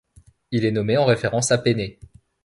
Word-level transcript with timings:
Il 0.49 0.65
est 0.65 0.71
nommé 0.71 0.97
en 0.97 1.05
référence 1.05 1.51
à 1.51 1.59
Pénée. 1.59 1.99